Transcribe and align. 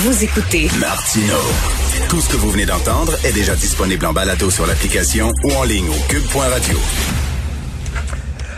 Vous 0.00 0.22
écoutez 0.22 0.68
Martino. 0.78 1.34
Tout 2.08 2.20
ce 2.20 2.28
que 2.28 2.36
vous 2.36 2.52
venez 2.52 2.66
d'entendre 2.66 3.14
est 3.24 3.32
déjà 3.32 3.56
disponible 3.56 4.06
en 4.06 4.12
balado 4.12 4.48
sur 4.48 4.64
l'application 4.64 5.32
ou 5.42 5.52
en 5.54 5.64
ligne 5.64 5.88
au 5.88 6.08
cube.radio. 6.08 6.78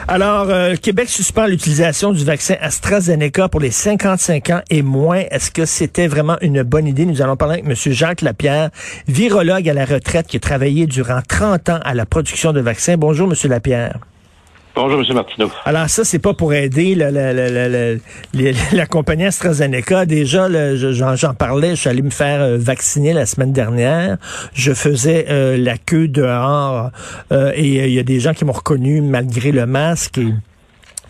Alors, 0.06 0.50
euh, 0.50 0.74
Québec 0.74 1.08
suspend 1.08 1.46
l'utilisation 1.46 2.12
du 2.12 2.26
vaccin 2.26 2.56
AstraZeneca 2.60 3.48
pour 3.48 3.60
les 3.60 3.70
55 3.70 4.50
ans 4.50 4.60
et 4.68 4.82
moins. 4.82 5.22
Est-ce 5.30 5.50
que 5.50 5.64
c'était 5.64 6.08
vraiment 6.08 6.36
une 6.42 6.62
bonne 6.62 6.86
idée? 6.86 7.06
Nous 7.06 7.22
allons 7.22 7.36
parler 7.36 7.62
avec 7.62 7.64
M. 7.64 7.94
Jacques 7.94 8.20
Lapierre, 8.20 8.68
virologue 9.08 9.66
à 9.66 9.72
la 9.72 9.86
retraite 9.86 10.26
qui 10.26 10.36
a 10.36 10.40
travaillé 10.40 10.86
durant 10.86 11.22
30 11.26 11.70
ans 11.70 11.80
à 11.82 11.94
la 11.94 12.04
production 12.04 12.52
de 12.52 12.60
vaccins. 12.60 12.98
Bonjour, 12.98 13.32
M. 13.32 13.50
Lapierre. 13.50 13.98
Bonjour, 14.74 15.00
M. 15.00 15.14
Martineau. 15.14 15.50
Alors 15.64 15.88
ça, 15.90 16.04
c'est 16.04 16.20
pas 16.20 16.32
pour 16.32 16.54
aider 16.54 16.94
la, 16.94 17.10
la, 17.10 17.32
la, 17.32 17.96
la 18.72 18.86
compagnie 18.86 19.26
AstraZeneca. 19.26 20.06
Déjà, 20.06 20.48
j'en 21.16 21.34
parlais, 21.34 21.70
je 21.70 21.80
suis 21.80 21.90
allé 21.90 22.02
me 22.02 22.10
faire 22.10 22.40
euh, 22.40 22.56
vacciner 22.56 23.12
la 23.12 23.26
semaine 23.26 23.52
dernière. 23.52 24.16
Je 24.54 24.72
faisais 24.72 25.26
euh, 25.28 25.56
la 25.56 25.76
queue 25.76 26.08
dehors 26.08 26.90
euh, 27.32 27.52
et 27.54 27.86
il 27.88 27.92
y 27.92 27.98
a 27.98 28.04
des 28.04 28.20
gens 28.20 28.32
qui 28.32 28.44
m'ont 28.44 28.52
reconnu 28.52 29.00
malgré 29.02 29.50
le 29.50 29.66
masque. 29.66 30.18
Et 30.18 30.32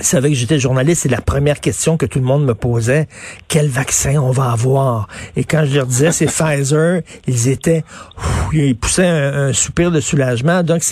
savait 0.03 0.31
que 0.31 0.35
j'étais 0.35 0.59
journaliste, 0.59 1.03
c'est 1.03 1.11
la 1.11 1.21
première 1.21 1.61
question 1.61 1.97
que 1.97 2.07
tout 2.07 2.19
le 2.19 2.25
monde 2.25 2.45
me 2.45 2.55
posait. 2.55 3.07
Quel 3.49 3.69
vaccin 3.69 4.21
on 4.21 4.31
va 4.31 4.53
avoir? 4.53 5.09
Et 5.37 5.45
quand 5.45 5.65
je 5.65 5.77
leur 5.77 5.87
disais 5.87 6.13
c'est 6.13 6.27
Pfizer, 6.31 7.03
ils 7.27 7.49
étaient, 7.49 7.83
ils 8.53 8.77
poussaient 8.77 9.07
un, 9.07 9.53
soupir 9.53 9.91
de 9.91 10.01
soulagement. 10.01 10.63
Donc, 10.63 10.83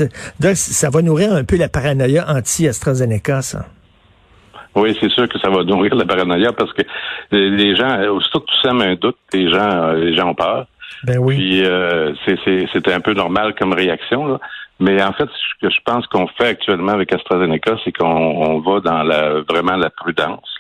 donc, 0.41 0.57
ça 0.57 0.91
va 0.91 1.03
nourrir 1.03 1.33
un 1.33 1.45
peu 1.45 1.57
la 1.57 1.69
paranoïa 1.69 2.27
anti-AstraZeneca, 2.29 3.43
ça. 3.43 3.67
Oui, 4.75 4.97
c'est 5.01 5.11
sûr 5.11 5.29
que 5.29 5.39
ça 5.39 5.51
va 5.51 5.65
nourrir 5.65 5.95
la 5.95 6.05
paranoïa 6.05 6.53
parce 6.53 6.73
que 6.73 6.83
les 7.33 7.75
gens, 7.75 8.01
aussitôt 8.11 8.41
que 8.41 8.47
tu 8.47 8.61
sèmes 8.63 8.81
un 8.81 8.95
doute, 8.95 9.17
les 9.33 9.51
gens, 9.51 9.93
les 9.93 10.15
gens 10.15 10.29
ont 10.29 10.35
peur. 10.35 10.67
Ben 11.05 11.19
oui. 11.19 11.37
Puis 11.37 11.65
euh, 11.65 12.13
c'était 12.25 12.93
un 12.93 13.01
peu 13.01 13.15
normal 13.15 13.55
comme 13.59 13.73
réaction. 13.73 14.27
Là. 14.27 14.41
Mais 14.81 15.03
en 15.03 15.13
fait, 15.13 15.27
ce 15.27 15.67
que 15.67 15.73
je 15.73 15.81
pense 15.85 16.07
qu'on 16.07 16.27
fait 16.29 16.49
actuellement 16.49 16.93
avec 16.93 17.13
AstraZeneca, 17.13 17.77
c'est 17.85 17.93
qu'on 17.93 18.61
va 18.61 18.81
dans 18.81 19.03
la 19.03 19.41
vraiment 19.41 19.77
la 19.77 19.91
prudence. 19.91 20.59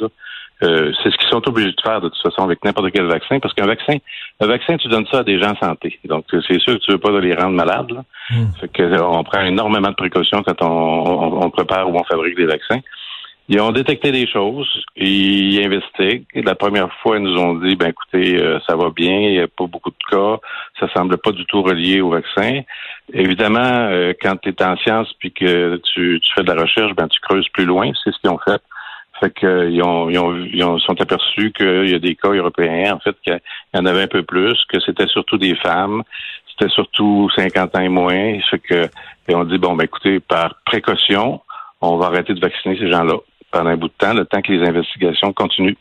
Euh, 0.65 0.93
c'est 1.03 1.11
ce 1.11 1.17
qu'ils 1.17 1.29
sont 1.29 1.47
obligés 1.49 1.71
de 1.71 1.81
faire 1.81 2.01
de 2.01 2.09
toute 2.09 2.21
façon 2.21 2.43
avec 2.43 2.65
n'importe 2.65 2.91
quel 2.91 3.07
vaccin, 3.07 3.39
parce 3.39 3.55
qu'un 3.55 3.67
vaccin, 3.67 3.97
un 4.41 4.47
vaccin, 4.47 4.77
tu 4.77 4.89
donnes 4.89 5.07
ça 5.11 5.19
à 5.19 5.23
des 5.23 5.41
gens 5.41 5.53
en 5.53 5.67
santé. 5.67 6.01
Donc, 6.05 6.25
c'est 6.31 6.59
sûr 6.59 6.75
que 6.75 6.85
tu 6.85 6.91
veux 6.91 6.99
pas 6.99 7.13
les 7.21 7.35
rendre 7.35 7.55
malades. 7.55 7.93
Là. 7.93 8.03
Hmm. 8.31 8.51
que, 8.75 9.01
on 9.01 9.23
prend 9.23 9.43
énormément 9.43 9.91
de 9.91 9.95
précautions 9.95 10.43
quand 10.43 10.61
on, 10.63 11.45
on, 11.45 11.51
prépare 11.51 11.89
ou 11.89 11.97
on 11.97 12.05
fabrique 12.05 12.37
des 12.37 12.47
vaccins. 12.47 12.81
Ils 13.51 13.63
ont 13.63 13.73
détecté 13.73 14.13
des 14.13 14.27
choses, 14.27 14.69
ils 14.95 15.65
investiguent. 15.65 16.27
La 16.35 16.55
première 16.55 16.93
fois, 17.01 17.17
ils 17.17 17.23
nous 17.23 17.39
ont 17.39 17.55
dit, 17.55 17.77
ben 17.77 17.89
écoutez, 17.89 18.39
euh, 18.39 18.61
ça 18.69 18.77
va 18.77 18.91
bien, 18.91 19.19
il 19.21 19.33
n'y 19.33 19.41
a 19.41 19.49
pas 19.49 19.67
beaucoup 19.67 19.89
de 19.89 19.97
cas, 20.11 20.39
ça 20.79 20.87
semble 20.95 21.17
pas 21.17 21.33
du 21.33 21.47
tout 21.47 21.63
relié 21.63 22.03
au 22.03 22.11
vaccin. 22.11 22.61
Évidemment, 23.15 23.59
euh, 23.63 24.13
quand 24.21 24.37
tu 24.37 24.51
es 24.51 24.63
en 24.63 24.77
science 24.77 25.11
puis 25.19 25.33
que 25.33 25.81
tu, 25.95 26.21
tu, 26.21 26.33
fais 26.35 26.43
de 26.43 26.53
la 26.53 26.61
recherche, 26.61 26.95
ben 26.95 27.09
tu 27.09 27.19
creuses 27.21 27.49
plus 27.49 27.65
loin, 27.65 27.91
c'est 28.05 28.13
ce 28.13 28.19
qu'ils 28.19 28.29
ont 28.29 28.39
fait. 28.39 28.61
Fait 29.19 29.33
qu'ils 29.33 29.83
ont, 29.83 30.11
ils 30.11 30.19
ont, 30.19 30.37
ils 30.37 30.63
ont, 30.63 30.79
sont 30.79 31.01
aperçus 31.01 31.51
qu'il 31.53 31.89
y 31.89 31.95
a 31.95 31.99
des 31.99 32.17
cas 32.17 32.29
européens, 32.29 32.97
en 32.97 32.99
fait, 32.99 33.17
qu'il 33.25 33.41
y 33.75 33.79
en 33.79 33.87
avait 33.87 34.03
un 34.03 34.09
peu 34.09 34.25
plus, 34.25 34.63
que 34.69 34.79
c'était 34.79 35.07
surtout 35.07 35.39
des 35.39 35.55
femmes, 35.55 36.03
c'était 36.51 36.71
surtout 36.71 37.31
50 37.35 37.75
ans 37.75 37.81
et 37.81 37.89
moins. 37.89 38.39
Fait 38.51 38.59
que, 38.59 38.91
et 39.27 39.35
on 39.35 39.45
dit, 39.45 39.57
bon, 39.57 39.75
ben 39.75 39.85
écoutez, 39.85 40.21
par 40.21 40.57
précaution, 40.67 41.41
on 41.81 41.97
va 41.97 42.07
arrêter 42.07 42.35
de 42.35 42.41
vacciner 42.41 42.77
ces 42.79 42.93
gens-là 42.93 43.17
pendant 43.51 43.71
un 43.71 43.77
bout 43.77 43.89
de 43.89 43.93
temps, 43.99 44.15
le 44.15 44.25
temps 44.25 44.41
que 44.43 44.53
les 44.53 44.67
investigations 44.67 45.33
continuent. 45.33 45.75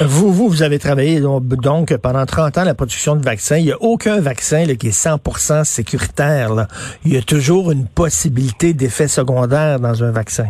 Vous, 0.00 0.32
vous, 0.32 0.48
vous 0.48 0.62
avez 0.62 0.78
travaillé 0.78 1.20
donc, 1.20 1.94
pendant 1.98 2.24
30 2.24 2.58
ans 2.58 2.64
la 2.64 2.74
production 2.74 3.14
de 3.14 3.22
vaccins. 3.22 3.58
Il 3.58 3.64
n'y 3.64 3.72
a 3.72 3.82
aucun 3.82 4.20
vaccin 4.20 4.64
qui 4.64 4.86
est 4.86 4.90
100% 4.90 5.64
sécuritaire. 5.64 6.66
Il 7.04 7.12
y 7.12 7.18
a 7.18 7.22
toujours 7.22 7.70
une 7.70 7.86
possibilité 7.86 8.72
d'effet 8.72 9.06
secondaire 9.06 9.78
dans 9.80 10.02
un 10.02 10.10
vaccin. 10.10 10.46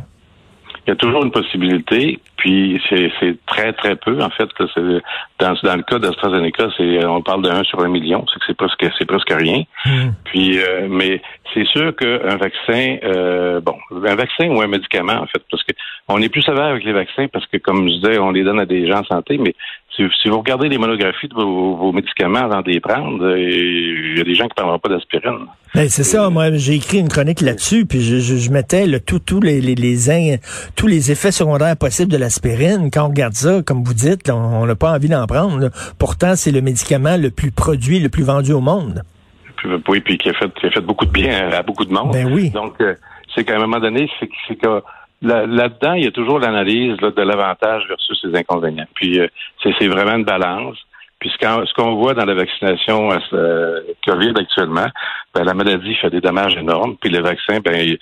Il 0.86 0.90
y 0.90 0.92
a 0.92 0.96
toujours 0.96 1.24
une 1.24 1.32
possibilité, 1.32 2.20
puis 2.42 2.82
c'est 2.88 3.36
très, 3.46 3.72
très 3.72 3.94
peu. 3.94 4.20
En 4.20 4.30
fait, 4.30 4.48
dans, 5.38 5.54
dans 5.62 5.76
le 5.76 5.82
cas 5.84 6.00
d'AstraZeneca, 6.00 6.70
c'est 6.76 7.06
on 7.06 7.22
parle 7.22 7.42
de 7.42 7.48
1 7.48 7.62
sur 7.62 7.80
un 7.84 7.88
million, 7.88 8.24
c'est 8.26 8.40
que 8.40 8.44
c'est 8.48 8.56
presque 8.56 8.84
c'est 8.98 9.04
presque 9.04 9.32
rien. 9.32 9.62
Hmm. 9.86 10.10
Puis 10.24 10.58
euh, 10.58 10.88
mais 10.90 11.22
c'est 11.54 11.66
sûr 11.66 11.94
qu'un 11.94 12.36
vaccin 12.36 12.96
euh, 13.04 13.60
bon, 13.60 13.76
un 13.92 14.16
vaccin 14.16 14.48
ou 14.48 14.60
un 14.60 14.66
médicament, 14.66 15.20
en 15.20 15.26
fait, 15.26 15.42
parce 15.52 15.62
que 15.62 15.72
on 16.08 16.20
est 16.20 16.28
plus 16.28 16.42
sévère 16.42 16.64
avec 16.64 16.84
les 16.84 16.92
vaccins 16.92 17.28
parce 17.32 17.46
que, 17.46 17.58
comme 17.58 17.88
je 17.88 17.94
disais, 17.94 18.18
on 18.18 18.32
les 18.32 18.42
donne 18.42 18.58
à 18.58 18.66
des 18.66 18.88
gens 18.88 18.98
en 18.98 19.04
santé, 19.04 19.38
mais 19.38 19.54
si, 19.94 20.28
vous 20.28 20.38
regardez 20.38 20.68
les 20.68 20.78
monographies 20.78 21.28
de 21.28 21.34
vos, 21.34 21.92
médicaments 21.92 22.40
avant 22.40 22.62
de 22.62 22.70
les 22.70 22.80
prendre, 22.80 23.24
euh, 23.24 23.38
il 23.38 24.18
y 24.18 24.20
a 24.20 24.24
des 24.24 24.34
gens 24.34 24.44
qui 24.44 24.54
ne 24.56 24.62
prendront 24.62 24.78
pas 24.78 24.88
d'aspirine. 24.88 25.46
Ben, 25.74 25.88
c'est 25.88 26.04
ça, 26.04 26.28
moi 26.30 26.50
j'ai 26.52 26.74
écrit 26.74 26.98
une 26.98 27.08
chronique 27.08 27.40
là-dessus, 27.40 27.86
puis 27.86 28.00
je, 28.00 28.50
mettais 28.50 28.86
le, 28.86 29.00
tout, 29.00 29.18
tous 29.18 29.40
les, 29.40 29.60
les, 29.60 29.74
les, 29.74 30.38
tous 30.76 30.86
les 30.86 31.12
effets 31.12 31.32
secondaires 31.32 31.76
possibles 31.76 32.10
de 32.10 32.16
l'aspirine. 32.32 32.90
Quand 32.90 33.04
on 33.04 33.08
regarde 33.08 33.34
ça, 33.34 33.62
comme 33.62 33.84
vous 33.84 33.94
dites, 33.94 34.30
on 34.30 34.64
n'a 34.64 34.74
pas 34.74 34.92
envie 34.92 35.08
d'en 35.08 35.26
prendre. 35.26 35.68
Pourtant, 35.98 36.34
c'est 36.34 36.50
le 36.50 36.62
médicament 36.62 37.16
le 37.16 37.30
plus 37.30 37.52
produit, 37.52 37.98
le 38.00 38.08
plus 38.08 38.24
vendu 38.24 38.52
au 38.52 38.60
monde. 38.60 39.02
Oui, 39.88 40.00
puis 40.00 40.18
qui 40.18 40.30
a 40.30 40.32
fait, 40.32 40.52
qui 40.54 40.66
a 40.66 40.70
fait 40.70 40.80
beaucoup 40.80 41.04
de 41.04 41.10
bien 41.10 41.50
à, 41.50 41.62
beaucoup 41.62 41.84
de 41.84 41.92
monde. 41.92 42.12
Ben 42.12 42.32
oui. 42.32 42.50
Donc, 42.50 42.80
euh, 42.80 42.94
c'est 43.34 43.44
qu'à 43.44 43.56
un 43.56 43.60
moment 43.60 43.78
donné, 43.78 44.10
c'est 44.48 44.56
que 44.56 44.82
là-dedans, 45.20 45.92
il 45.92 46.04
y 46.04 46.06
a 46.06 46.10
toujours 46.10 46.38
l'analyse 46.38 46.96
de 46.96 47.22
l'avantage 47.22 47.84
versus 47.86 48.18
les 48.24 48.38
inconvénients. 48.38 48.88
Puis 48.94 49.20
euh, 49.20 49.28
c'est 49.62 49.86
vraiment 49.86 50.16
une 50.16 50.24
balance. 50.24 50.78
Puis 51.22 51.30
ce 51.40 51.72
qu'on 51.74 51.94
voit 51.94 52.14
dans 52.14 52.24
la 52.24 52.34
vaccination 52.34 53.10
euh, 53.32 53.80
COVID 54.04 54.32
actuellement, 54.34 54.88
ben, 55.32 55.44
la 55.44 55.54
maladie 55.54 55.94
fait 55.94 56.10
des 56.10 56.20
dommages 56.20 56.56
énormes. 56.56 56.96
Puis 57.00 57.10
le 57.10 57.22
vaccin, 57.22 57.60
ben, 57.60 57.96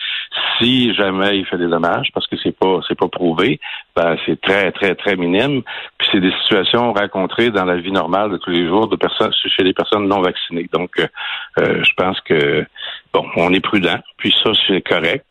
si 0.57 0.95
jamais 0.95 1.37
il 1.37 1.45
fait 1.45 1.59
des 1.59 1.67
dommages, 1.67 2.09
parce 2.15 2.27
que 2.27 2.37
c'est 2.43 2.57
pas 2.57 2.81
c'est 2.89 2.99
pas 2.99 3.09
prouvé, 3.09 3.61
ben, 3.95 4.17
c'est 4.25 4.41
très 4.41 4.73
très 4.73 4.95
très 4.95 5.17
minime. 5.17 5.61
Puis 5.99 6.09
c'est 6.11 6.21
des 6.21 6.33
situations 6.41 6.95
rencontrées 6.95 7.51
dans 7.51 7.67
la 7.67 7.77
vie 7.77 7.93
normale 7.93 8.31
de 8.31 8.39
tous 8.39 8.53
les 8.53 8.67
jours 8.67 8.89
de 8.89 8.97
personnes 8.97 9.35
chez 9.35 9.65
les 9.65 9.75
personnes 9.75 10.09
non 10.09 10.23
vaccinées. 10.23 10.71
Donc, 10.73 10.99
euh, 10.99 11.85
je 11.85 11.93
pense 11.99 12.19
que 12.23 12.65
bon, 13.13 13.27
on 13.37 13.53
est 13.53 13.61
prudent. 13.61 13.99
Puis 14.17 14.35
ça 14.43 14.53
c'est 14.67 14.81
correct. 14.81 15.27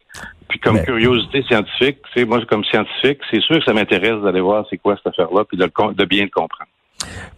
Puis 0.48 0.60
comme 0.60 0.80
curiosité 0.84 1.42
scientifique, 1.42 1.98
c'est 2.14 2.26
moi 2.26 2.40
comme 2.46 2.64
scientifique, 2.66 3.20
c'est 3.32 3.42
sûr 3.42 3.58
que 3.58 3.66
ça 3.66 3.74
m'intéresse 3.74 4.22
d'aller 4.22 4.42
voir 4.42 4.64
c'est 4.70 4.78
quoi 4.78 4.96
cette 4.96 5.08
affaire-là, 5.08 5.44
puis 5.46 5.58
de, 5.58 5.66
de, 5.66 6.06
bien 6.06 6.24
le 6.26 6.30
comprendre. 6.30 6.70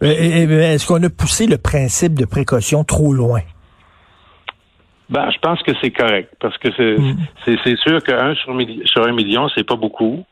Est-ce 0.00 0.86
qu'on 0.86 1.02
a 1.02 1.10
poussé 1.10 1.46
le 1.46 1.58
principe 1.58 2.14
de 2.14 2.24
précaution 2.24 2.84
trop 2.84 3.12
loin? 3.12 3.40
Ben, 5.08 5.30
je 5.30 5.38
pense 5.40 5.62
que 5.62 5.72
c'est 5.82 5.90
correct, 5.90 6.32
parce 6.40 6.56
que 6.58 6.68
c'est 6.74 6.96
mm. 6.98 7.76
sûr 7.76 8.02
qu'un 8.02 8.34
sur, 8.34 8.56
sur 8.86 9.06
un 9.06 9.12
million, 9.12 9.48
c'est 9.54 9.66
pas 9.66 9.76
beaucoup, 9.76 10.24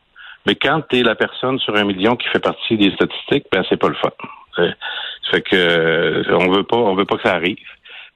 mais 0.45 0.55
quand 0.55 0.81
tu 0.89 0.99
es 0.99 1.03
la 1.03 1.15
personne 1.15 1.59
sur 1.59 1.75
un 1.75 1.83
million 1.83 2.15
qui 2.15 2.27
fait 2.29 2.39
partie 2.39 2.77
des 2.77 2.91
statistiques, 2.91 3.45
ben 3.51 3.63
c'est 3.69 3.77
pas 3.77 3.89
le 3.89 3.95
fun. 3.95 4.09
Ça 4.57 4.63
fait 5.31 5.41
que 5.41 5.55
euh, 5.55 6.23
on 6.39 6.51
veut 6.51 6.63
pas, 6.63 6.77
on 6.77 6.95
veut 6.95 7.05
pas 7.05 7.17
que 7.17 7.23
ça 7.23 7.35
arrive. 7.35 7.57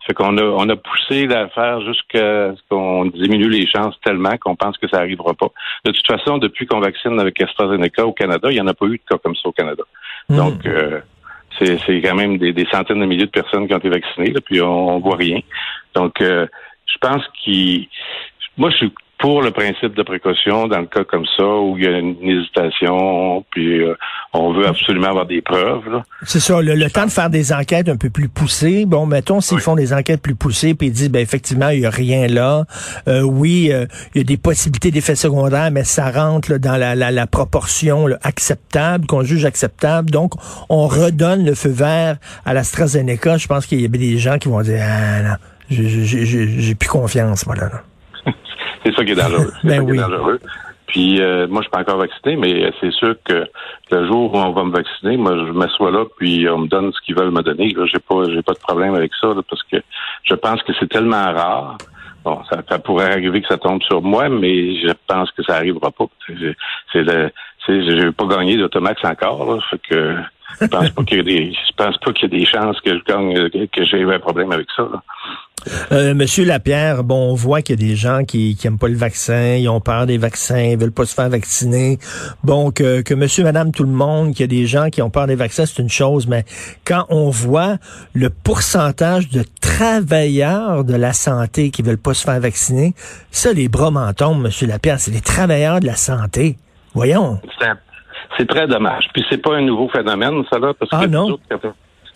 Fait 0.07 0.13
qu'on 0.13 0.37
a, 0.37 0.43
on 0.43 0.69
a 0.69 0.75
poussé 0.75 1.25
l'affaire 1.25 1.81
jusqu'à 1.81 2.53
ce 2.55 2.61
qu'on 2.69 3.05
diminue 3.05 3.49
les 3.49 3.65
chances 3.67 3.95
tellement 4.03 4.37
qu'on 4.37 4.55
pense 4.55 4.77
que 4.77 4.87
ça 4.87 4.97
n'arrivera 4.97 5.33
pas. 5.33 5.47
De 5.83 5.91
toute 5.91 6.05
façon, 6.05 6.37
depuis 6.37 6.67
qu'on 6.67 6.79
vaccine 6.79 7.19
avec 7.19 7.41
AstraZeneca 7.41 8.05
au 8.05 8.13
Canada, 8.13 8.49
il 8.51 8.55
n'y 8.55 8.61
en 8.61 8.67
a 8.67 8.73
pas 8.73 8.85
eu 8.85 8.97
de 8.97 9.03
cas 9.09 9.17
comme 9.17 9.35
ça 9.35 9.49
au 9.49 9.51
Canada. 9.51 9.83
Hmm. 10.29 10.35
Donc, 10.37 10.65
euh, 10.65 11.01
c'est, 11.59 12.01
quand 12.01 12.15
même 12.15 12.37
des, 12.37 12.67
centaines 12.71 12.99
de 12.99 13.05
milliers 13.05 13.25
de 13.25 13.31
personnes 13.31 13.67
qui 13.67 13.73
ont 13.73 13.77
été 13.77 13.89
vaccinées, 13.89 14.31
là, 14.31 14.41
puis 14.41 14.61
on, 14.61 14.99
voit 14.99 15.17
rien. 15.17 15.39
Donc, 15.93 16.21
euh, 16.21 16.47
je 16.85 16.97
pense 16.99 17.23
qu'il... 17.43 17.87
Moi, 18.57 18.69
je 18.71 18.77
suis 18.77 18.93
pour 19.17 19.41
le 19.41 19.51
principe 19.51 19.95
de 19.95 20.03
précaution 20.03 20.67
dans 20.67 20.79
le 20.79 20.87
cas 20.87 21.03
comme 21.03 21.25
ça 21.37 21.45
où 21.45 21.77
il 21.77 21.83
y 21.85 21.87
a 21.87 21.97
une 21.97 22.17
hésitation, 22.21 23.45
puis 23.51 23.81
euh, 23.81 23.95
on 24.33 24.53
veut 24.53 24.67
absolument 24.67 25.07
avoir 25.07 25.25
des 25.25 25.41
preuves. 25.41 26.01
C'est 26.23 26.39
ça, 26.39 26.61
le, 26.61 26.89
temps 26.89 27.05
de 27.05 27.11
faire 27.11 27.29
des 27.29 27.53
enquêtes 27.53 27.87
un 27.87 27.95
peu 27.95 28.09
plus 28.09 28.27
poussées. 28.27 28.85
Bon, 28.85 29.05
mettons 29.05 29.39
s'ils 29.39 29.59
font 29.59 29.75
des 29.75 29.93
enquêtes 29.93 30.21
plus 30.21 30.35
poussées, 30.35 30.75
puis 30.75 30.87
ils 30.87 30.93
disent, 30.93 31.09
ben 31.09 31.21
effectivement, 31.21 31.69
il 31.69 31.81
y 31.81 31.85
a 31.85 31.89
rien 31.89 32.27
là. 32.27 32.65
Euh, 33.07 33.21
oui, 33.21 33.69
euh, 33.71 33.85
il 34.13 34.19
y 34.19 34.21
a 34.21 34.25
des 34.25 34.37
possibilités 34.37 34.91
d'effets 34.91 35.15
secondaires, 35.15 35.71
mais 35.71 35.85
ça 35.85 36.11
rentre 36.11 36.57
dans 36.57 36.77
la, 36.77 36.95
la, 36.95 37.27
proportion 37.27 38.07
acceptable, 38.21 39.07
qu'on 39.07 39.23
juge 39.23 39.45
acceptable. 39.45 40.11
Donc, 40.11 40.33
on 40.69 40.87
redonne 40.87 41.45
le 41.45 41.55
feu 41.55 41.69
vert 41.69 42.17
à 42.45 42.53
l'AstraZeneca. 42.53 43.37
Je 43.37 43.47
pense 43.47 43.65
qu'il 43.65 43.81
y 43.81 43.85
a 43.85 43.87
des 43.87 44.17
gens 44.17 44.37
qui 44.37 44.49
vont 44.49 44.61
dire, 44.61 44.81
ah 44.81 45.21
non, 45.21 45.35
j'ai 45.69 46.75
plus 46.75 46.89
confiance, 46.89 47.45
moi 47.47 47.55
là. 47.55 47.69
C'est 48.85 48.93
ça 48.93 49.03
qui 49.03 49.11
est 49.11 49.15
dangereux. 49.15 49.51
ben 49.63 49.81
oui. 49.81 49.99
Puis 50.87 51.19
euh, 51.19 51.47
moi, 51.47 51.61
je 51.61 51.63
suis 51.63 51.71
pas 51.71 51.79
encore 51.79 51.97
vacciné, 51.97 52.35
mais 52.35 52.71
c'est 52.79 52.91
sûr 52.91 53.15
que 53.23 53.47
le 53.91 54.07
jour 54.07 54.33
où 54.33 54.37
on 54.37 54.51
va 54.51 54.63
me 54.63 54.71
vacciner, 54.71 55.17
moi, 55.17 55.33
je 55.35 55.51
m'assois 55.51 55.91
là, 55.91 56.05
puis 56.17 56.47
on 56.47 56.59
me 56.59 56.67
donne 56.67 56.91
ce 56.93 57.01
qu'ils 57.01 57.15
veulent 57.15 57.31
me 57.31 57.41
donner. 57.41 57.69
Là, 57.71 57.85
j'ai 57.91 57.99
pas, 57.99 58.29
j'ai 58.29 58.43
pas 58.43 58.53
de 58.53 58.59
problème 58.59 58.93
avec 58.93 59.11
ça, 59.19 59.29
parce 59.49 59.63
que 59.63 59.77
je 60.23 60.35
pense 60.35 60.61
que 60.63 60.73
c'est 60.79 60.87
tellement 60.87 61.33
rare. 61.33 61.77
Bon, 62.23 62.39
ça, 62.49 62.79
pourrait 62.79 63.11
arriver 63.11 63.41
que 63.41 63.47
ça 63.47 63.57
tombe 63.57 63.83
sur 63.83 64.01
moi, 64.01 64.29
mais 64.29 64.79
je 64.79 64.91
pense 65.07 65.29
que 65.31 65.43
ça 65.43 65.55
arrivera 65.55 65.91
pas. 65.91 66.05
C'est, 66.27 66.55
c'est, 66.91 67.03
c'est, 67.65 67.83
j'ai 67.83 68.11
pas 68.11 68.25
gagné 68.25 68.57
d'Automax 68.57 69.03
encore, 69.05 69.55
là, 69.55 69.61
fait 69.69 69.79
que 69.89 70.15
je 70.61 70.67
pense 70.67 70.89
pas 70.89 71.03
qu'il 71.03 71.17
y 71.17 71.21
a 71.21 71.23
des, 71.23 71.53
je 71.53 71.73
pense 71.75 71.97
pas 71.97 72.13
qu'il 72.13 72.31
y 72.31 72.35
a 72.35 72.39
des 72.39 72.45
chances 72.45 72.79
que 72.81 72.97
je 72.97 73.03
gagne, 73.03 73.49
que 73.49 73.85
j'ai 73.85 74.03
un 74.03 74.19
problème 74.19 74.51
avec 74.51 74.67
ça. 74.75 74.87
Euh, 75.91 76.13
Monsieur 76.13 76.45
Lapierre, 76.45 77.03
bon, 77.03 77.31
on 77.31 77.33
voit 77.33 77.61
qu'il 77.61 77.79
y 77.79 77.83
a 77.83 77.87
des 77.89 77.95
gens 77.95 78.23
qui, 78.23 78.55
qui 78.55 78.67
aiment 78.67 78.77
pas 78.77 78.87
le 78.87 78.95
vaccin, 78.95 79.55
ils 79.55 79.67
ont 79.67 79.81
peur 79.81 80.05
des 80.05 80.17
vaccins, 80.17 80.59
ils 80.59 80.77
veulent 80.77 80.91
pas 80.91 81.05
se 81.05 81.15
faire 81.15 81.29
vacciner. 81.29 81.97
Bon, 82.43 82.71
que, 82.71 83.01
que 83.01 83.13
Monsieur, 83.13 83.43
Madame, 83.43 83.71
tout 83.71 83.83
le 83.83 83.89
monde, 83.89 84.33
qu'il 84.33 84.41
y 84.41 84.43
a 84.43 84.47
des 84.47 84.67
gens 84.67 84.89
qui 84.89 85.01
ont 85.01 85.09
peur 85.09 85.27
des 85.27 85.35
vaccins, 85.35 85.65
c'est 85.65 85.81
une 85.81 85.89
chose, 85.89 86.27
mais 86.27 86.45
quand 86.85 87.05
on 87.09 87.29
voit 87.29 87.77
le 88.13 88.29
pourcentage 88.29 89.29
de 89.29 89.43
travailleurs 89.61 90.83
de 90.83 90.95
la 90.95 91.13
santé 91.13 91.71
qui 91.71 91.81
veulent 91.81 91.97
pas 91.97 92.13
se 92.13 92.23
faire 92.23 92.39
vacciner, 92.39 92.93
ça, 93.31 93.51
les 93.51 93.67
bras 93.67 93.89
m'en 93.89 94.13
tombent, 94.13 94.43
Monsieur 94.43 94.67
Lapierre, 94.67 94.99
c'est 94.99 95.11
les 95.11 95.21
travailleurs 95.21 95.79
de 95.79 95.87
la 95.87 95.95
santé. 95.95 96.57
Voyons. 96.93 97.39
C'est 97.59 97.67
très 98.47 98.67
dommage. 98.67 99.07
Puis 99.13 99.25
c'est 99.29 99.41
pas 99.41 99.55
un 99.55 99.61
nouveau 99.61 99.87
phénomène, 99.89 100.43
ça 100.49 100.59
là, 100.59 100.73
parce 100.73 100.91
ah, 100.93 101.05
que 101.05 101.09
non. 101.09 101.37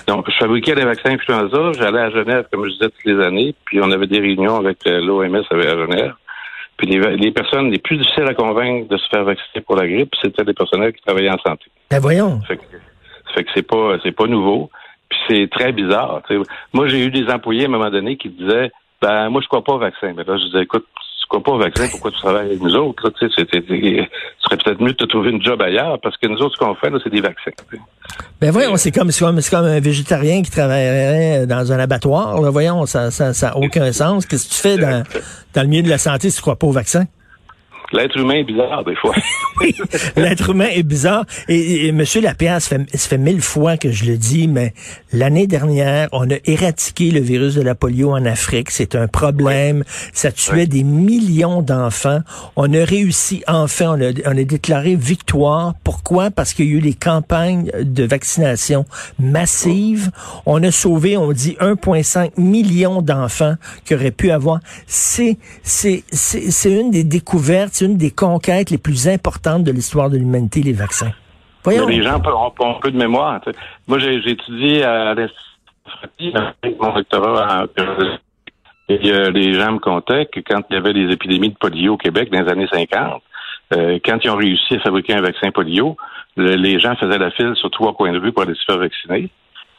donc, 0.07 0.29
je 0.29 0.37
fabriquais 0.37 0.75
des 0.75 0.85
vaccins 0.85 1.11
influenza, 1.11 1.71
j'allais 1.77 1.99
à 1.99 2.09
Genève, 2.09 2.45
comme 2.51 2.65
je 2.65 2.71
disais, 2.71 2.89
toutes 2.89 3.05
les 3.05 3.23
années, 3.23 3.55
puis 3.65 3.79
on 3.81 3.91
avait 3.91 4.07
des 4.07 4.19
réunions 4.19 4.57
avec 4.57 4.85
euh, 4.87 5.01
l'OMS 5.01 5.43
à 5.51 5.55
Genève. 5.59 6.13
Puis 6.77 6.87
les, 6.87 7.31
personnes 7.31 7.71
les 7.71 7.77
plus 7.77 7.97
difficiles 7.97 8.23
à 8.23 8.33
convaincre 8.33 8.87
de 8.87 8.97
se 8.97 9.07
faire 9.09 9.25
vacciner 9.25 9.61
pour 9.61 9.75
la 9.75 9.85
grippe, 9.85 10.15
c'était 10.21 10.45
des 10.45 10.53
personnels 10.53 10.93
qui 10.93 11.01
travaillaient 11.01 11.29
en 11.29 11.39
santé. 11.39 11.65
Ben 11.91 11.99
voyons. 11.99 12.39
Ça 12.41 12.55
fait 13.35 13.43
que, 13.43 13.49
c'est 13.53 13.67
pas 13.67 13.97
c'est 14.01 14.13
pas 14.13 14.27
nouveau. 14.27 14.69
Puis 15.09 15.19
c'est 15.27 15.49
très 15.51 15.73
bizarre. 15.73 16.21
Moi, 16.71 16.87
j'ai 16.87 17.05
eu 17.05 17.11
des 17.11 17.29
employés 17.29 17.63
à 17.63 17.65
un 17.65 17.71
moment 17.71 17.89
donné 17.89 18.15
qui 18.15 18.29
disaient 18.29 18.71
Ben 19.01 19.29
moi 19.29 19.41
je 19.41 19.47
crois 19.49 19.61
pas 19.61 19.73
au 19.73 19.77
vaccin. 19.77 20.13
Mais 20.15 20.23
là, 20.23 20.37
je 20.37 20.45
disais, 20.45 20.63
écoute, 20.63 20.85
crois 21.29 21.43
pas 21.43 21.51
au 21.51 21.59
vaccin, 21.59 21.87
pourquoi 21.89 22.11
tu 22.11 22.17
travailles 22.17 22.47
avec 22.47 22.61
nous 22.61 22.75
autres? 22.75 23.07
Là, 23.07 23.11
ce 23.19 23.29
serait 23.29 23.45
peut-être 23.45 24.81
mieux 24.81 24.91
de 24.91 24.97
te 24.97 25.05
trouver 25.05 25.29
une 25.29 25.41
job 25.41 25.61
ailleurs, 25.61 25.99
parce 26.01 26.17
que 26.17 26.27
nous 26.27 26.37
autres, 26.37 26.55
ce 26.55 26.65
qu'on 26.65 26.75
fait, 26.75 26.91
c'est 27.03 27.11
des 27.11 27.21
vaccins. 27.21 27.51
Ben 28.41 28.51
voyons, 28.51 28.75
c'est 28.77 28.91
comme, 28.91 29.11
comme, 29.11 29.39
comme 29.49 29.65
un 29.65 29.79
végétarien 29.79 30.41
qui 30.41 30.51
travaillerait 30.51 31.45
dans 31.45 31.71
un 31.71 31.79
abattoir. 31.79 32.41
Là. 32.41 32.49
Voyons, 32.49 32.85
ça 32.85 33.05
n'a 33.05 33.11
ça, 33.11 33.33
ça 33.33 33.57
aucun 33.57 33.91
sens. 33.91 34.25
Qu'est-ce 34.25 34.49
que 34.49 34.53
tu 34.55 34.61
fais 34.61 34.77
dans, 34.77 35.03
dans 35.53 35.61
le 35.61 35.67
milieu 35.67 35.83
de 35.83 35.89
la 35.89 35.99
santé 35.99 36.29
si 36.29 36.37
tu 36.37 36.41
crois 36.41 36.57
pas 36.57 36.67
au 36.67 36.71
vaccin? 36.71 37.05
L'être 37.91 38.17
humain 38.17 38.35
est 38.35 38.43
bizarre, 38.43 38.83
des 38.83 38.95
fois. 38.95 39.15
L'être 40.15 40.51
humain 40.51 40.67
est 40.71 40.83
bizarre. 40.83 41.25
Et, 41.47 41.87
et, 41.87 41.89
M. 41.89 42.03
Lapierre, 42.21 42.61
ça 42.61 42.77
fait, 42.77 42.97
ça 42.97 43.09
fait 43.09 43.17
mille 43.17 43.41
fois 43.41 43.77
que 43.77 43.91
je 43.91 44.05
le 44.05 44.17
dis, 44.17 44.47
mais 44.47 44.73
l'année 45.11 45.47
dernière, 45.47 46.07
on 46.11 46.29
a 46.29 46.35
éradiqué 46.45 47.09
le 47.09 47.19
virus 47.19 47.55
de 47.55 47.61
la 47.61 47.73
polio 47.73 48.11
en 48.11 48.25
Afrique. 48.25 48.69
C'est 48.69 48.95
un 48.95 49.07
problème. 49.07 49.83
Ça 50.13 50.31
tuait 50.31 50.67
des 50.67 50.83
millions 50.83 51.61
d'enfants. 51.63 52.19
On 52.55 52.71
a 52.73 52.85
réussi, 52.85 53.43
enfin, 53.47 53.97
on 53.97 54.01
a, 54.01 54.11
on 54.25 54.37
a 54.37 54.43
déclaré 54.43 54.95
victoire. 54.95 55.73
Pourquoi? 55.83 56.29
Parce 56.29 56.53
qu'il 56.53 56.65
y 56.65 56.69
a 56.69 56.71
eu 56.73 56.79
les 56.79 56.93
campagnes 56.93 57.71
de 57.81 58.03
vaccination 58.03 58.85
massives. 59.17 60.11
On 60.45 60.61
a 60.61 60.71
sauvé, 60.71 61.17
on 61.17 61.31
dit, 61.31 61.57
1,5 61.59 62.39
million 62.39 63.01
d'enfants 63.01 63.55
qui 63.83 63.95
auraient 63.95 64.11
pu 64.11 64.29
avoir. 64.29 64.59
C'est, 64.85 65.37
c'est, 65.63 66.03
c'est 66.11 66.71
une 66.71 66.91
des 66.91 67.03
découvertes 67.03 67.78
une 67.81 67.97
des 67.97 68.11
conquêtes 68.11 68.69
les 68.69 68.77
plus 68.77 69.07
importantes 69.07 69.63
de 69.63 69.71
l'histoire 69.71 70.09
de 70.09 70.17
l'humanité, 70.17 70.61
les 70.61 70.73
vaccins. 70.73 71.11
Les 71.65 72.01
gens 72.01 72.21
ont, 72.25 72.53
un 72.59 72.79
peu 72.79 72.91
de 72.91 72.97
mémoire. 72.97 73.41
Moi, 73.87 73.99
j'ai 73.99 74.15
étudié 74.15 74.83
à 74.83 75.13
l'Institut 75.13 75.49
mon 76.79 76.93
doctorat 76.93 77.65
et 78.89 79.11
euh, 79.11 79.31
les 79.31 79.53
gens 79.53 79.73
me 79.73 79.79
contaient 79.79 80.25
que 80.25 80.39
quand 80.39 80.61
il 80.69 80.73
y 80.73 80.77
avait 80.77 80.93
des 80.93 81.11
épidémies 81.11 81.49
de 81.49 81.57
polio 81.57 81.93
au 81.93 81.97
Québec 81.97 82.31
dans 82.31 82.41
les 82.41 82.51
années 82.51 82.67
50, 82.71 83.21
euh, 83.75 83.99
quand 84.03 84.17
ils 84.23 84.29
ont 84.29 84.35
réussi 84.35 84.75
à 84.75 84.79
fabriquer 84.79 85.13
un 85.13 85.21
vaccin 85.21 85.51
polio, 85.51 85.95
les 86.37 86.79
gens 86.79 86.95
faisaient 86.95 87.17
la 87.17 87.31
file 87.31 87.53
sur 87.55 87.69
trois 87.69 87.93
coins 87.93 88.13
de 88.13 88.19
rue 88.19 88.31
pour 88.31 88.43
aller 88.43 88.55
se 88.55 88.63
faire 88.65 88.79
vacciner. 88.79 89.29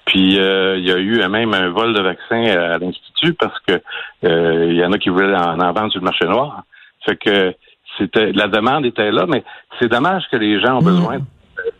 Puis 0.04 0.38
euh, 0.38 0.76
il 0.78 0.86
y 0.86 0.92
a 0.92 0.98
eu 0.98 1.26
même 1.28 1.54
un 1.54 1.70
vol 1.70 1.92
de 1.92 2.00
vaccins 2.00 2.44
à, 2.44 2.78
l'Institut 2.78 3.34
parce 3.34 3.58
que 3.60 3.80
il 4.22 4.76
y 4.76 4.84
en 4.84 4.92
a 4.92 4.98
qui 4.98 5.08
voulaient 5.08 5.34
en, 5.34 5.58
en 5.58 5.72
vendre 5.72 5.90
sur 5.90 6.00
le 6.00 6.04
marché 6.04 6.26
noir. 6.26 6.62
Fait 7.04 7.16
que 7.16 7.54
c'était 7.98 8.32
la 8.32 8.48
demande 8.48 8.86
était 8.86 9.10
là, 9.10 9.26
mais 9.28 9.42
c'est 9.78 9.88
dommage 9.88 10.24
que 10.30 10.36
les 10.36 10.60
gens 10.60 10.78
ont 10.78 10.82
besoin 10.82 11.18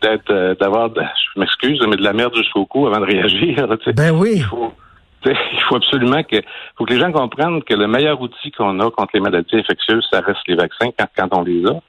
d'être 0.03 0.31
euh, 0.31 0.55
d'avoir 0.55 0.91
je 0.95 1.41
m'excuse, 1.41 1.81
mais 1.89 1.97
de 1.97 2.03
la 2.03 2.13
merde 2.13 2.35
jusqu'au 2.37 2.67
cou 2.67 2.87
avant 2.87 3.01
de 3.01 3.07
réagir. 3.07 3.67
Ben 3.97 4.11
oui. 4.11 4.37
Il 4.37 4.45
faut, 4.45 4.73
il 5.27 5.63
faut 5.69 5.77
absolument 5.77 6.23
que 6.23 6.37
faut 6.77 6.85
que 6.85 6.93
les 6.93 7.01
gens 7.01 7.13
comprennent 7.13 7.63
que 7.63 7.75
le 7.75 7.87
meilleur 7.87 8.21
outil 8.21 8.51
qu'on 8.53 8.81
a 8.81 8.91
contre 8.91 9.11
les 9.15 9.21
maladies 9.21 9.57
infectieuses, 9.57 10.07
ça 10.11 10.21
reste 10.21 10.41
les 10.49 10.57
vaccins 10.57 10.89
quand, 10.99 11.07
quand 11.17 11.39
on 11.39 11.43
les 11.43 11.65
a. 11.67 11.81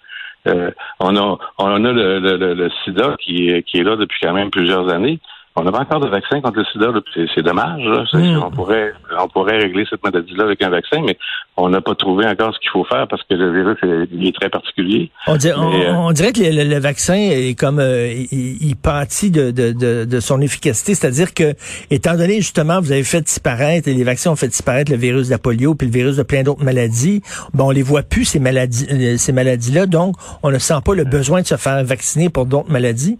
Euh, 0.47 0.71
on 0.99 1.15
a 1.15 1.37
on 1.59 1.85
a 1.85 1.91
le, 1.91 2.19
le, 2.19 2.53
le, 2.55 2.69
sida 2.83 3.15
qui, 3.19 3.61
qui 3.63 3.77
est 3.77 3.83
là 3.83 3.95
depuis 3.95 4.19
quand 4.21 4.33
même 4.33 4.49
plusieurs 4.49 4.89
années. 4.89 5.19
On 5.55 5.63
n'a 5.63 5.71
pas 5.71 5.79
encore 5.79 5.99
de 5.99 6.07
vaccin 6.07 6.39
contre 6.39 6.59
le 6.59 6.65
sida. 6.65 6.87
C'est 7.35 7.43
dommage. 7.43 7.83
Hmm. 8.13 8.39
On, 8.43 8.51
pourrait, 8.51 8.93
on 9.19 9.27
pourrait 9.27 9.57
régler 9.57 9.85
cette 9.89 10.01
maladie-là 10.01 10.45
avec 10.45 10.63
un 10.63 10.69
vaccin, 10.69 11.01
mais 11.05 11.17
on 11.57 11.69
n'a 11.69 11.81
pas 11.81 11.93
trouvé 11.93 12.25
encore 12.25 12.53
ce 12.53 12.59
qu'il 12.59 12.69
faut 12.69 12.85
faire 12.85 13.05
parce 13.09 13.21
que 13.23 13.33
le 13.33 13.51
virus 13.51 13.77
est, 13.83 14.31
très 14.33 14.49
particulier. 14.49 15.11
On, 15.27 15.33
euh, 15.33 16.13
dirait, 16.13 16.31
que 16.31 16.39
le, 16.39 16.79
vaccin 16.79 17.15
est 17.15 17.59
comme 17.59 17.79
euh, 17.79 18.13
il, 18.31 18.75
pâtit 18.77 19.29
de, 19.29 19.51
de, 19.51 20.05
de, 20.05 20.19
son 20.21 20.39
efficacité, 20.39 20.95
c'est-à-dire 20.95 21.33
que, 21.33 21.53
étant 21.89 22.15
donné 22.15 22.37
justement, 22.37 22.79
vous 22.79 22.93
avez 22.93 23.03
fait 23.03 23.21
disparaître, 23.21 23.89
les 23.89 24.03
vaccins 24.05 24.31
ont 24.31 24.37
fait 24.37 24.47
disparaître 24.47 24.89
le 24.89 24.97
virus 24.97 25.27
de 25.27 25.31
la 25.31 25.37
polio 25.37 25.75
puis 25.75 25.87
le 25.87 25.93
virus 25.93 26.15
de 26.15 26.23
plein 26.23 26.43
d'autres 26.43 26.63
maladies, 26.63 27.21
bon, 27.53 27.67
on 27.67 27.71
les 27.71 27.83
voit 27.83 28.03
plus 28.03 28.23
ces 28.23 28.39
maladies, 28.39 28.87
euh, 28.89 29.17
ces 29.17 29.33
maladies-là, 29.33 29.85
donc 29.85 30.15
on 30.43 30.51
ne 30.51 30.59
sent 30.59 30.79
pas 30.85 30.95
le 30.95 31.03
besoin 31.03 31.41
de 31.41 31.47
se 31.47 31.57
faire 31.57 31.83
vacciner 31.83 32.29
pour 32.29 32.45
d'autres 32.45 32.71
maladies. 32.71 33.19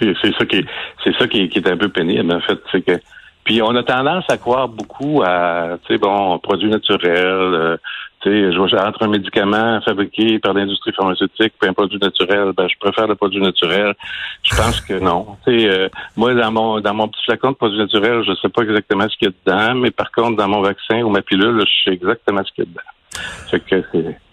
C'est 0.00 0.34
ça 0.36 0.44
qui 0.46 0.56
est, 0.56 0.66
c'est 1.04 1.16
ça 1.16 1.26
qui 1.26 1.42
est, 1.42 1.68
un 1.68 1.76
peu 1.76 1.88
pénible 1.88 2.32
en 2.32 2.40
fait, 2.40 2.58
c'est 2.72 2.82
que 2.82 3.00
puis 3.46 3.62
on 3.62 3.76
a 3.76 3.82
tendance 3.84 4.24
à 4.28 4.38
croire 4.38 4.68
beaucoup 4.68 5.22
à, 5.24 5.78
tu 5.86 5.92
sais, 5.92 5.98
bon, 5.98 6.36
produits 6.40 6.68
naturels, 6.68 7.14
euh, 7.14 7.76
tu 8.20 8.52
sais, 8.52 8.78
entre 8.80 9.04
un 9.04 9.08
médicament 9.08 9.80
fabriqué 9.82 10.40
par 10.40 10.52
l'industrie 10.52 10.92
pharmaceutique 10.92 11.52
puis 11.60 11.70
un 11.70 11.72
produit 11.72 11.98
naturel, 12.00 12.50
ben 12.56 12.66
je 12.66 12.74
préfère 12.80 13.06
le 13.06 13.14
produit 13.14 13.40
naturel. 13.40 13.94
Je 14.42 14.56
pense 14.56 14.80
que 14.80 14.94
non. 14.94 15.36
Tu 15.46 15.60
sais, 15.60 15.70
euh, 15.70 15.88
moi 16.16 16.34
dans 16.34 16.50
mon 16.50 16.80
dans 16.80 16.94
mon 16.94 17.06
petit 17.06 17.22
flacon 17.24 17.52
de 17.52 17.56
produit 17.56 17.78
naturel, 17.78 18.24
je 18.26 18.34
sais 18.42 18.48
pas 18.48 18.62
exactement 18.62 19.08
ce 19.08 19.16
qu'il 19.16 19.28
y 19.28 19.30
a 19.30 19.34
dedans, 19.44 19.74
mais 19.76 19.92
par 19.92 20.10
contre 20.10 20.36
dans 20.36 20.48
mon 20.48 20.62
vaccin 20.62 21.02
ou 21.02 21.10
ma 21.10 21.22
pilule, 21.22 21.60
je 21.60 21.84
sais 21.84 21.94
exactement 21.94 22.42
ce 22.44 22.50
qu'il 22.52 22.64
y 22.64 22.66
a 22.66 22.70
dedans. 22.70 22.95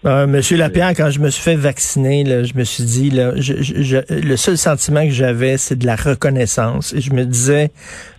Euh, 0.06 0.26
Monsieur 0.26 0.56
Lapierre, 0.56 0.92
quand 0.94 1.10
je 1.10 1.18
me 1.20 1.30
suis 1.30 1.42
fait 1.42 1.56
vacciner, 1.56 2.24
là, 2.24 2.42
je 2.42 2.52
me 2.54 2.64
suis 2.64 2.84
dit, 2.84 3.10
là, 3.10 3.32
je, 3.36 3.98
le 4.10 4.36
seul 4.36 4.58
sentiment 4.58 5.04
que 5.04 5.12
j'avais, 5.12 5.56
c'est 5.56 5.76
de 5.76 5.86
la 5.86 5.96
reconnaissance. 5.96 6.92
Et 6.92 7.00
je 7.00 7.12
me 7.12 7.24
disais, 7.24 7.70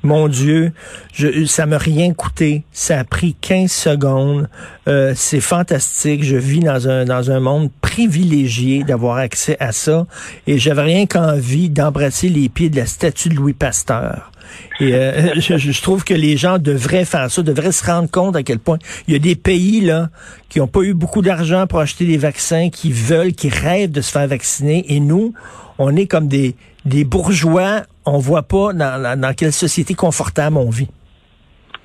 mon 0.02 0.28
Dieu, 0.28 0.72
je, 1.14 1.46
ça 1.46 1.66
m'a 1.66 1.78
rien 1.78 2.14
coûté. 2.14 2.64
Ça 2.72 3.00
a 3.00 3.04
pris 3.04 3.36
15 3.40 3.72
secondes. 3.72 4.50
Euh, 4.88 5.14
c'est 5.16 5.42
fantastique. 5.42 6.24
Je 6.24 6.38
vis 6.38 6.62
dans 6.62 6.90
un, 6.90 7.06
dans 7.06 7.30
un 7.30 7.40
monde 7.40 7.70
privilégié 7.82 8.84
d'avoir 8.84 9.18
accès 9.18 9.58
à 9.60 9.72
ça. 9.72 10.08
Et 10.48 10.58
j'avais 10.58 10.84
rien 10.84 11.06
qu'envie 11.06 11.70
d'embrasser 11.70 12.30
les 12.30 12.50
pieds 12.50 12.70
de 12.70 12.78
la 12.78 12.86
statue 12.86 13.30
de 13.30 13.36
Louis 13.36 13.54
Pasteur. 13.54 14.32
Et 14.80 14.94
euh, 14.94 15.34
je, 15.40 15.82
trouve 15.82 16.04
que 16.04 16.14
les 16.14 16.38
gens 16.38 16.58
devraient 16.58 17.06
faire 17.06 17.30
ça, 17.30 17.42
devraient 17.42 17.72
se 17.72 17.86
rendre 17.86 18.10
compte 18.10 18.36
à 18.36 18.44
quel 18.44 18.60
point 18.60 18.78
il 19.08 19.14
y 19.14 19.16
a 19.16 19.20
des 19.20 19.36
pays 19.36 19.82
là 19.82 20.10
qui 20.50 20.60
n'ont 20.60 20.68
pas 20.68 20.82
eu 20.82 20.94
beaucoup 20.94 21.22
d'argent 21.22 21.68
pour 21.68 21.80
acheter 21.80 22.06
des 22.06 22.18
vaccins, 22.18 22.70
qui 22.70 22.92
veulent, 22.92 23.34
qui 23.34 23.50
rêvent 23.50 23.92
de 23.92 24.02
se 24.02 24.12
faire 24.12 24.28
vacciner, 24.28 24.86
et 24.88 25.00
nous, 25.00 25.34
on 25.78 25.96
est 25.96 26.08
comme 26.08 26.28
des, 26.28 26.56
des 26.86 27.04
bourgeois, 27.04 27.82
on 28.06 28.20
voit 28.20 28.44
pas 28.44 28.74
dans, 28.74 29.20
dans 29.20 29.34
quelle 29.34 29.52
société 29.52 29.94
confortable 29.94 30.58
on 30.58 30.70
vit. 30.70 30.88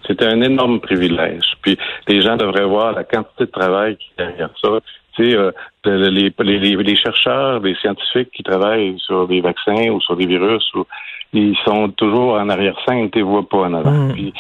C'est 0.06 0.22
un 0.22 0.40
énorme 0.40 0.80
privilège. 0.80 1.56
Puis 1.62 1.78
les 2.08 2.22
gens 2.22 2.36
devraient 2.36 2.66
voir 2.66 2.92
la 2.92 3.04
quantité 3.04 3.44
de 3.44 3.50
travail 3.50 3.96
qui 3.96 4.10
est 4.18 4.24
derrière 4.24 4.50
ça. 4.62 4.80
Euh, 5.20 5.52
les, 5.84 6.32
les, 6.38 6.76
les, 6.76 6.96
chercheurs, 6.96 7.60
les 7.60 7.74
scientifiques 7.76 8.30
qui 8.32 8.42
travaillent 8.42 8.98
sur 8.98 9.26
des 9.28 9.40
vaccins 9.40 9.88
ou 9.90 10.00
sur 10.00 10.16
des 10.16 10.26
virus 10.26 10.64
ou 10.74 10.84
ils 11.32 11.56
sont 11.64 11.90
toujours 11.90 12.34
en 12.34 12.48
arrière-scène, 12.48 13.10
ils 13.14 13.18
ne 13.18 13.24
voient 13.24 13.48
pas 13.48 13.58
en 13.58 13.74
avant. 13.74 13.90
Mm. 13.90 14.12
Puis 14.12 14.34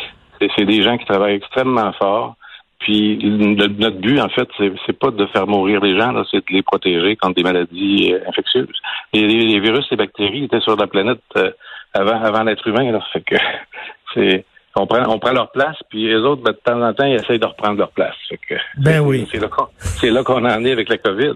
c'est 0.56 0.64
des 0.64 0.82
gens 0.82 0.96
qui 0.98 1.04
travaillent 1.06 1.36
extrêmement 1.36 1.92
fort. 1.94 2.36
Puis 2.80 3.18
notre 3.22 4.00
but, 4.00 4.18
en 4.20 4.30
fait, 4.30 4.48
c'est 4.58 4.98
pas 4.98 5.10
de 5.10 5.26
faire 5.26 5.46
mourir 5.46 5.80
les 5.80 5.98
gens, 5.98 6.14
c'est 6.30 6.38
de 6.38 6.44
les 6.50 6.62
protéger 6.62 7.14
contre 7.14 7.34
des 7.34 7.42
maladies 7.42 8.14
euh, 8.14 8.26
infectieuses. 8.26 8.68
Et 9.12 9.26
les, 9.26 9.60
virus, 9.60 9.86
les 9.90 9.98
bactéries 9.98 10.44
étaient 10.44 10.60
sur 10.60 10.76
la 10.76 10.86
planète 10.86 11.20
euh, 11.36 11.50
avant, 11.92 12.22
avant 12.22 12.42
l'être 12.42 12.66
humain. 12.66 12.88
Alors, 12.88 13.06
fait 13.12 13.20
que 13.20 13.36
c'est 14.14 14.46
on 14.76 14.86
prend, 14.86 15.02
on 15.08 15.18
prend 15.18 15.32
leur 15.32 15.50
place, 15.50 15.76
puis 15.88 16.06
les 16.06 16.16
autres, 16.16 16.42
ben, 16.42 16.52
de 16.52 16.58
temps 16.58 16.80
en 16.80 16.94
temps, 16.94 17.04
ils 17.04 17.16
essayent 17.16 17.40
de 17.40 17.46
reprendre 17.46 17.78
leur 17.78 17.90
place. 17.90 18.14
Fait 18.28 18.38
que, 18.38 18.54
ben 18.78 19.00
oui. 19.00 19.26
C'est 19.30 20.10
là 20.10 20.22
qu'on 20.22 20.44
en 20.44 20.64
est 20.64 20.72
avec 20.72 20.88
la 20.88 20.98
COVID. 20.98 21.32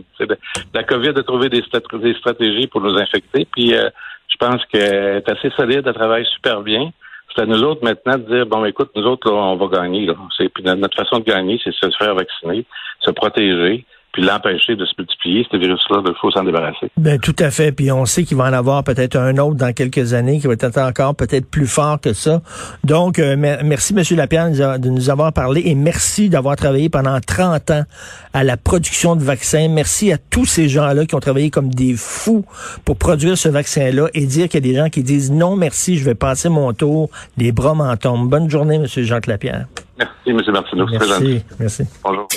la 0.72 0.84
COVID 0.84 1.08
a 1.08 1.22
trouvé 1.24 1.48
des, 1.48 1.60
des, 1.60 2.14
stratégies 2.14 2.68
pour 2.68 2.80
nous 2.80 2.96
infecter, 2.96 3.46
puis 3.52 3.74
euh, 3.74 3.90
je 4.34 4.46
pense 4.46 4.64
qu'elle 4.66 5.16
est 5.16 5.30
assez 5.30 5.50
solide, 5.50 5.82
elle 5.86 5.94
travaille 5.94 6.26
super 6.26 6.62
bien. 6.62 6.90
C'est 7.34 7.42
à 7.42 7.46
nous 7.46 7.62
autres 7.62 7.84
maintenant 7.84 8.18
de 8.18 8.34
dire 8.34 8.46
bon 8.46 8.64
écoute, 8.64 8.90
nous 8.94 9.04
autres, 9.04 9.30
là, 9.30 9.36
on 9.36 9.56
va 9.56 9.66
gagner. 9.66 10.06
Là. 10.06 10.14
Puis 10.38 10.64
notre 10.64 10.96
façon 10.96 11.18
de 11.18 11.24
gagner, 11.24 11.60
c'est 11.62 11.72
se 11.72 11.90
faire 11.98 12.14
vacciner, 12.14 12.64
se 13.00 13.10
protéger. 13.10 13.84
Puis 14.14 14.22
l'empêcher 14.22 14.76
de 14.76 14.86
se 14.86 14.92
multiplier, 14.96 15.44
ce 15.50 15.56
virus-là, 15.56 16.00
il 16.06 16.14
faut 16.20 16.30
s'en 16.30 16.44
débarrasser. 16.44 16.88
Ben, 16.96 17.18
tout 17.18 17.34
à 17.40 17.50
fait. 17.50 17.72
Puis 17.72 17.90
on 17.90 18.06
sait 18.06 18.22
qu'il 18.22 18.36
va 18.36 18.44
en 18.44 18.52
avoir 18.52 18.84
peut-être 18.84 19.16
un 19.16 19.36
autre 19.38 19.56
dans 19.56 19.72
quelques 19.72 20.14
années 20.14 20.38
qui 20.38 20.46
va 20.46 20.52
être 20.52 20.78
encore 20.78 21.16
peut-être 21.16 21.50
plus 21.50 21.66
fort 21.66 22.00
que 22.00 22.12
ça. 22.12 22.40
Donc, 22.84 23.18
euh, 23.18 23.34
merci, 23.36 23.92
M. 23.92 24.16
Lapierre, 24.16 24.78
de 24.78 24.88
nous 24.88 25.10
avoir 25.10 25.32
parlé 25.32 25.62
et 25.64 25.74
merci 25.74 26.28
d'avoir 26.28 26.54
travaillé 26.54 26.88
pendant 26.88 27.18
30 27.18 27.72
ans 27.72 27.82
à 28.32 28.44
la 28.44 28.56
production 28.56 29.16
de 29.16 29.24
vaccins. 29.24 29.66
Merci 29.68 30.12
à 30.12 30.18
tous 30.18 30.44
ces 30.44 30.68
gens-là 30.68 31.06
qui 31.06 31.16
ont 31.16 31.20
travaillé 31.20 31.50
comme 31.50 31.74
des 31.74 31.94
fous 31.96 32.44
pour 32.84 32.96
produire 32.96 33.36
ce 33.36 33.48
vaccin-là 33.48 34.10
et 34.14 34.26
dire 34.26 34.48
qu'il 34.48 34.64
y 34.64 34.68
a 34.68 34.72
des 34.72 34.78
gens 34.78 34.90
qui 34.90 35.02
disent 35.02 35.32
non, 35.32 35.56
merci, 35.56 35.98
je 35.98 36.04
vais 36.04 36.14
passer 36.14 36.48
mon 36.48 36.72
tour, 36.72 37.10
les 37.36 37.50
bras 37.50 37.74
m'en 37.74 37.96
tombent. 37.96 38.30
Bonne 38.30 38.48
journée, 38.48 38.76
M. 38.76 38.86
Jacques 38.86 39.26
Lapierre. 39.26 39.66
Merci, 39.98 40.12
M. 40.28 40.40
Martineau. 40.52 40.86
Merci. 40.86 41.42
Merci. 41.58 41.82
Bonjour. 42.04 42.28